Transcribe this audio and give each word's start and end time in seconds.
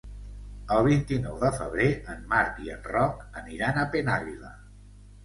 El 0.75 0.79
vint-i-nou 0.85 1.35
de 1.43 1.51
febrer 1.57 1.89
en 2.13 2.23
Marc 2.31 2.57
i 2.69 2.73
en 2.77 2.81
Roc 2.87 3.21
aniran 3.43 3.79
a 3.83 3.85
Penàguila. 3.97 4.51